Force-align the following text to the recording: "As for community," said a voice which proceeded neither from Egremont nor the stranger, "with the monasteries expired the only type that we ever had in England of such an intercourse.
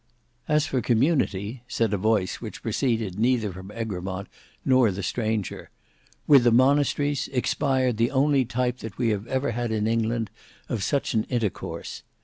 "As 0.47 0.65
for 0.65 0.81
community," 0.81 1.61
said 1.67 1.93
a 1.93 1.97
voice 1.97 2.41
which 2.41 2.63
proceeded 2.63 3.19
neither 3.19 3.51
from 3.53 3.69
Egremont 3.71 4.29
nor 4.65 4.89
the 4.89 5.03
stranger, 5.03 5.69
"with 6.25 6.43
the 6.43 6.51
monasteries 6.51 7.29
expired 7.31 7.97
the 7.97 8.09
only 8.09 8.43
type 8.43 8.79
that 8.79 8.97
we 8.97 9.13
ever 9.13 9.51
had 9.51 9.69
in 9.71 9.85
England 9.85 10.31
of 10.69 10.83
such 10.83 11.13
an 11.13 11.25
intercourse. 11.25 12.01